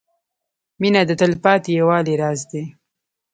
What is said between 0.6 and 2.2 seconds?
•مینه د تلپاتې یووالي